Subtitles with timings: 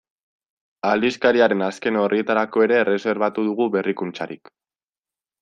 [0.91, 4.53] Aldizkariaren azken orrietarako ere erreserbatu dugu berrikuntzarik.